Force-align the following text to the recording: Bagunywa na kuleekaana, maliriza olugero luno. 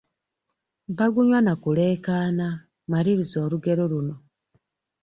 Bagunywa 0.97 1.39
na 1.45 1.53
kuleekaana, 1.61 2.47
maliriza 2.91 3.37
olugero 3.45 3.83
luno. 3.91 4.15